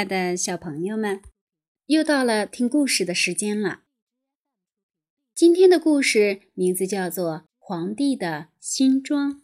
[0.00, 1.20] 爱的小朋友们，
[1.84, 3.82] 又到了听故事的时间了。
[5.34, 9.34] 今天的故事名字叫做《皇帝的新装》。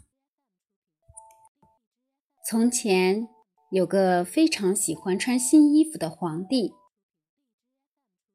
[2.48, 3.28] 从前
[3.70, 6.72] 有个非常喜欢穿新衣服的皇帝，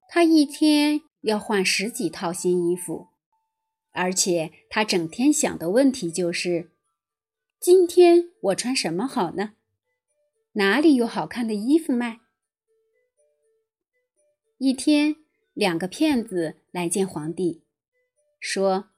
[0.08, 3.08] 他一天要换十几套新衣服，
[3.94, 6.72] 而且他整天想的问题就是：
[7.60, 9.54] 今天我穿什么好呢？
[10.54, 12.20] 哪里有好看的衣服卖？
[14.58, 15.16] 一天，
[15.54, 17.64] 两个骗子来见皇帝，
[18.38, 18.90] 说：“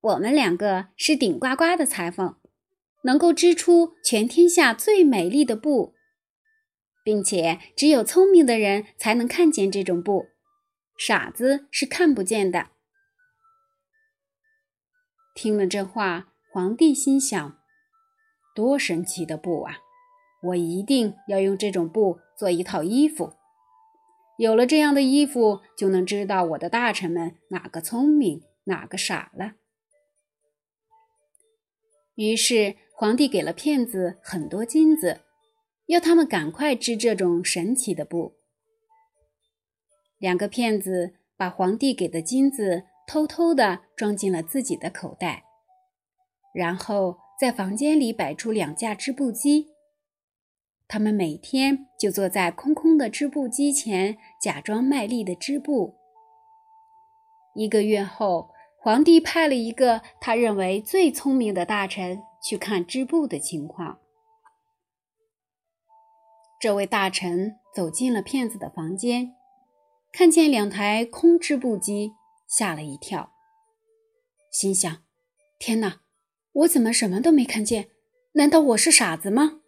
[0.00, 2.36] 我们两个是顶呱呱的裁缝，
[3.02, 5.94] 能够织出全天下最美丽的布，
[7.04, 10.28] 并且只有聪明的人才能看见这种布，
[10.96, 12.70] 傻子是看不见的。”
[15.36, 17.58] 听了这话，皇帝心想
[18.56, 19.80] ：“多神奇的布啊！”
[20.42, 23.32] 我一定要用这种布做一套衣服。
[24.38, 29.54] 有了这样的衣服，就能知道我的大臣们哪个聪明，哪个傻了。
[32.16, 35.22] 于是，皇帝给了骗子很多金子，
[35.86, 38.34] 要他们赶快织这种神奇的布。
[40.18, 45.44] 两个骗子把皇帝给的金子偷偷地装进了自己的口袋，
[46.54, 49.68] 然后在房间里摆出两架织布机。
[50.88, 55.96] 他们每天就坐在空空的织布机前，假装卖力的织布。
[57.54, 63.98] 一个月后，皇帝派了一个他认为最聪明的大臣去看织布的情况。
[66.60, 69.34] 这位大臣走进了骗子的房间，
[70.12, 72.12] 看见两台空织布机，
[72.48, 73.32] 吓了一跳，
[74.50, 75.02] 心想
[75.58, 76.00] ：“天哪，
[76.52, 77.88] 我怎么什么都没看见？
[78.34, 79.62] 难道我是傻子吗？”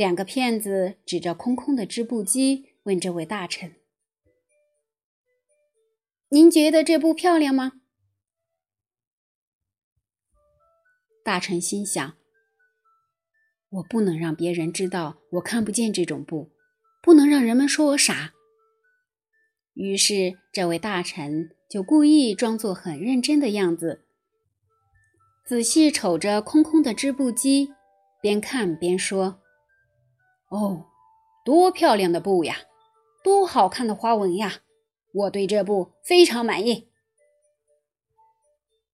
[0.00, 3.76] 两个骗子指着空空的织布机，问这位大臣
[6.32, 7.82] ：“您觉得这布漂亮吗？”
[11.22, 12.16] 大臣心想
[13.68, 16.48] ：“我不能让别人知道我看不见这种布，
[17.02, 18.32] 不能让人们说我傻。”
[19.76, 24.06] 于是，这位大臣就故意装作很认真的样子，
[25.44, 27.74] 仔细瞅着空空的织布机，
[28.22, 29.42] 边看边说。
[30.50, 30.86] 哦，
[31.44, 32.56] 多漂亮的布呀，
[33.24, 34.60] 多好看的花纹呀！
[35.12, 36.88] 我对这布非常满意。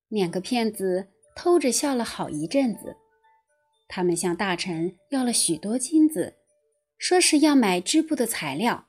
[0.09, 2.97] 两个骗子偷着笑了好一阵子，
[3.89, 6.37] 他们向大臣要了许多金子，
[6.97, 8.87] 说是要买织布的材料。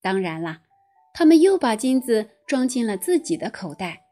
[0.00, 0.62] 当然了，
[1.12, 4.06] 他们又把金子装进了自己的口袋，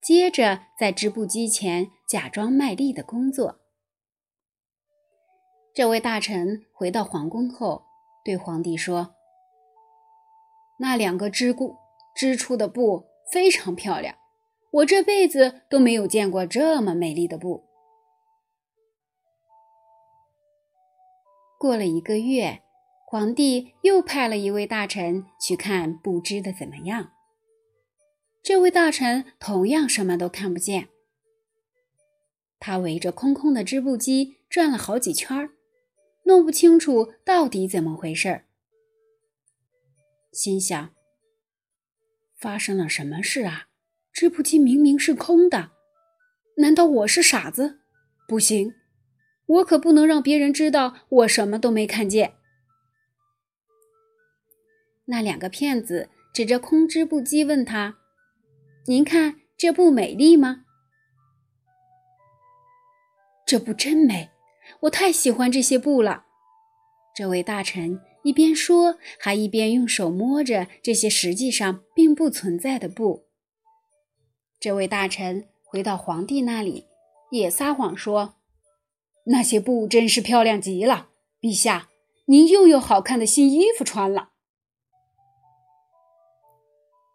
[0.00, 3.60] 接着在织布机前假装卖力的工作。
[5.74, 7.82] 这位大臣回到皇宫后，
[8.24, 9.16] 对皇帝说
[10.78, 11.76] ：“那两个织布
[12.14, 14.14] 织出的布非常漂亮，
[14.70, 17.64] 我这辈子都没有见过这么美丽的布。”
[21.58, 22.62] 过了一个月，
[23.04, 27.10] 皇帝又派了一位大臣去看布织的怎么样。
[28.44, 30.88] 这位大臣同样什么都看不见，
[32.60, 35.50] 他围着空空的织布机转了好几圈儿。
[36.24, 38.44] 弄不清楚到底怎么回事儿，
[40.32, 40.94] 心想：
[42.38, 43.68] 发生了什么事啊？
[44.12, 45.72] 织布机明明是空的，
[46.58, 47.80] 难道我是傻子？
[48.26, 48.74] 不行，
[49.46, 52.34] 我可不能让别人知道我什么都没看见。
[55.06, 57.98] 那两个骗子指着空织布机问他
[58.86, 60.64] ：“您看这布美丽吗？”
[63.44, 64.33] 这布真美。
[64.80, 66.24] 我太喜欢这些布了，
[67.14, 73.26] 这位大臣一边说，还一边用手摸着这些实际上并不存在的布。
[74.58, 76.86] 这位大臣回到皇帝那里，
[77.30, 78.36] 也撒谎说
[79.26, 81.08] ：“那些布真是漂亮极了，
[81.40, 81.88] 陛下，
[82.26, 84.30] 您又有好看的新衣服穿了。”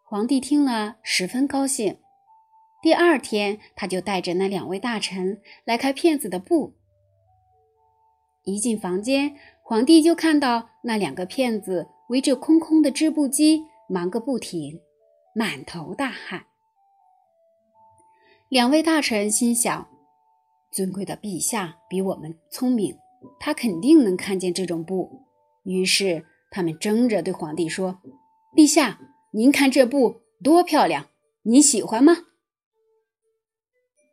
[0.06, 1.98] 皇帝听了十分高兴，
[2.82, 6.76] 第二天他就带着那两位大臣来开骗子的布。
[8.44, 14.80] 一进房间，皇帝就看到那两个骗子围着空空的织布机忙个不停，
[15.34, 16.46] 满头大汗。
[18.48, 19.88] 两位大臣心想：
[20.72, 22.96] 尊贵的陛下比我们聪明，
[23.38, 25.26] 他肯定能看见这种布。
[25.62, 28.00] 于是他们争着对皇帝说
[28.56, 28.98] ：“陛下，
[29.32, 31.10] 您看这布多漂亮，
[31.42, 32.16] 你喜欢吗？”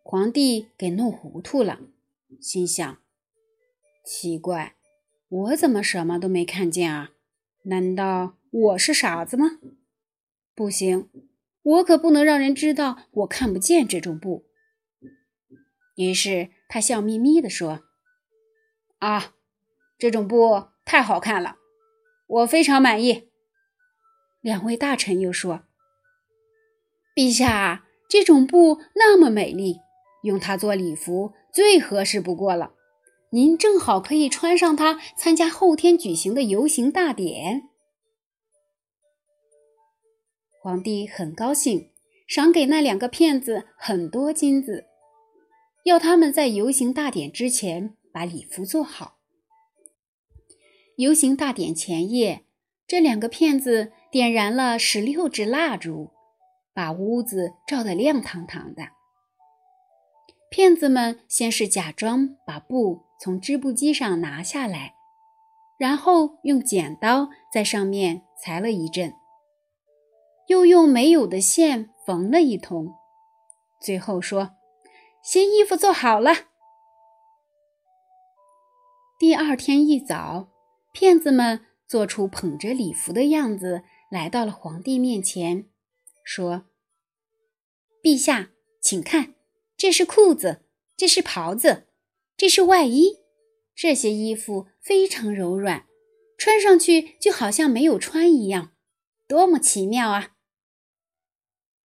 [0.04, 1.80] 皇帝给弄糊涂了，
[2.40, 2.98] 心想。
[4.10, 4.78] 奇怪，
[5.28, 7.10] 我怎么什么都没看见啊？
[7.64, 9.60] 难道我是傻子吗？
[10.56, 11.10] 不行，
[11.62, 14.46] 我可不能让人知道我看不见这种布。
[15.98, 17.82] 于是他笑眯眯地说
[19.00, 19.34] ：“啊，
[19.98, 21.58] 这种布太好看了，
[22.28, 23.28] 我非常满意。”
[24.40, 25.64] 两位大臣又说
[27.14, 29.82] ：“陛下，这种布那么美丽，
[30.24, 32.76] 用它做礼服最合适不过了。”
[33.32, 37.70] 您正好可以穿上它参加后天举行的游行大典。
[40.62, 41.92] 皇帝很高兴，
[42.26, 44.86] 赏给那两个骗子很多金子，
[45.84, 49.18] 要他们在游行大典之前把礼服做好。
[50.96, 52.46] 游行大典前夜，
[52.88, 56.12] 这两个骗子点燃了十六支蜡烛，
[56.74, 58.90] 把屋子照得亮堂堂的。
[60.50, 63.07] 骗子们先是假装把布。
[63.20, 64.96] 从织布机上拿下来，
[65.78, 69.14] 然后用剪刀在上面裁了一阵，
[70.48, 72.94] 又用没有的线缝了一通，
[73.82, 74.52] 最后说
[75.24, 76.32] ：“新衣服做好了。”
[79.20, 80.50] 第二天一早，
[80.94, 85.68] 骗子们做出捧着礼服的样子，来到了皇帝面前，
[86.24, 86.66] 说
[88.04, 89.34] ：“陛下，请看，
[89.76, 90.62] 这是裤子，
[90.96, 91.86] 这是袍子。”
[92.38, 93.18] 这是外衣，
[93.76, 95.88] 这些衣服非常柔软，
[96.38, 98.74] 穿上去就好像没有穿一样，
[99.28, 100.36] 多么奇妙啊！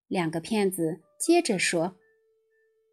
[0.08, 1.96] 两个骗子接着说：“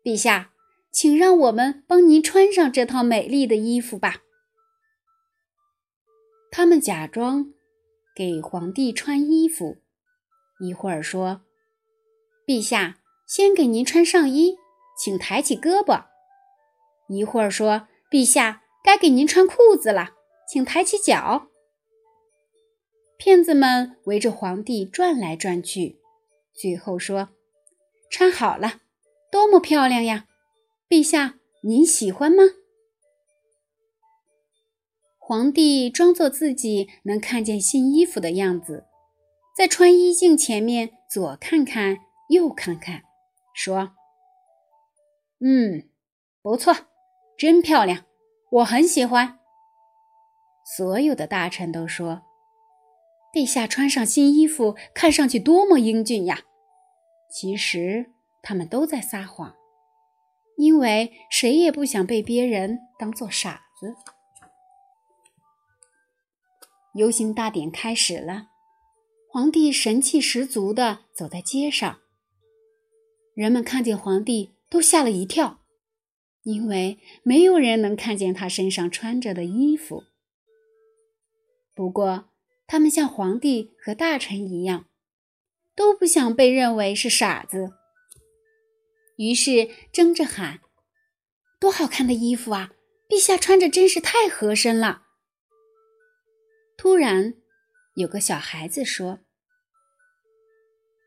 [0.01, 0.53] 陛下，
[0.89, 4.23] 请让我们帮您穿上这套美丽的衣服吧。”
[6.49, 7.53] 他们假装
[8.15, 9.79] 给皇帝穿衣服，
[10.61, 11.41] 一会儿说
[12.47, 14.55] ：“陛下，先给您穿上衣，
[14.97, 16.05] 请抬起胳膊。”
[17.09, 20.11] 一会儿说：“陛下，该给您穿裤子了，
[20.47, 21.47] 请抬起脚。”
[23.17, 25.99] 骗子们围着皇帝转来转去，
[26.53, 27.29] 最后说
[28.09, 28.81] ：“穿好了，
[29.31, 30.27] 多么漂亮呀！
[30.87, 32.43] 陛下，您喜欢吗？”
[35.17, 38.85] 皇帝装作自己能看见新衣服的样子，
[39.55, 41.97] 在穿衣镜前面左看看，
[42.29, 43.03] 右看看，
[43.53, 43.91] 说
[45.41, 45.89] ：“嗯，
[46.41, 46.73] 不错。”
[47.39, 48.03] 真漂亮，
[48.49, 49.39] 我很喜欢。
[50.75, 52.23] 所有的大臣都说
[53.33, 56.41] ：“陛下穿上新衣服，看上去多么英俊呀！”
[57.31, 59.55] 其实他们都在撒谎，
[60.57, 63.95] 因为谁也不想被别人当做傻子。
[66.93, 68.47] 游行大典开始了，
[69.31, 71.99] 皇帝神气十足地走在街上，
[73.33, 75.58] 人们看见皇帝都吓了一跳。
[76.43, 80.03] 因为没有人能看见他身上穿着的衣服。
[81.75, 82.29] 不过，
[82.67, 84.85] 他们像皇帝和大臣一样，
[85.75, 87.73] 都不想被认为是傻子，
[89.17, 90.59] 于是争着喊
[91.59, 92.71] ：“多好看的衣服啊！
[93.07, 95.03] 陛下穿着真是太合身了。”
[96.77, 97.33] 突然，
[97.95, 99.19] 有个小孩子说：“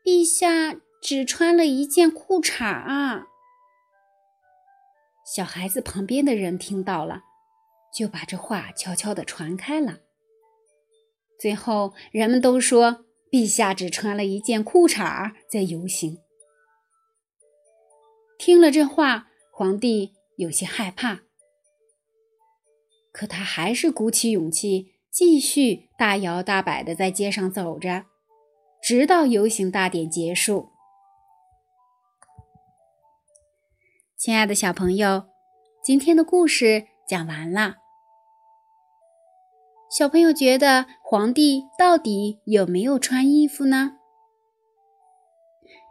[0.05, 3.27] 陛下只穿了一件裤衩啊！”
[5.33, 7.23] 小孩子旁边的人听到了，
[7.91, 10.01] 就把这话悄悄地传开了。
[11.39, 16.19] 最后，人们都说陛下只穿了一件裤衩在游行。
[18.37, 21.21] 听了这话，皇帝有些害怕，
[23.11, 28.05] 可他还是鼓起勇气，继续大摇大摆地在街上走着，
[28.83, 30.72] 直到游行大典结束。
[34.23, 35.25] 亲爱的小朋友，
[35.83, 37.75] 今天的故事讲完了。
[39.91, 43.97] 小朋友觉得皇帝到底有没有穿衣服呢？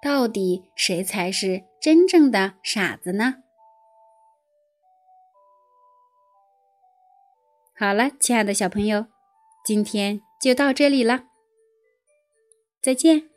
[0.01, 3.43] 到底谁才是真正的傻子呢？
[7.77, 9.09] 好了，亲爱的小朋友，
[9.63, 11.25] 今天就到这里了，
[12.81, 13.32] 再见。